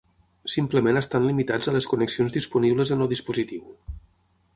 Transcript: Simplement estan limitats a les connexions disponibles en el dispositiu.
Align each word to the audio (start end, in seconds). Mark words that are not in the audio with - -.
Simplement 0.51 0.99
estan 1.01 1.27
limitats 1.31 1.69
a 1.71 1.73
les 1.75 1.87
connexions 1.91 2.35
disponibles 2.37 2.93
en 2.97 3.05
el 3.07 3.13
dispositiu. 3.13 3.69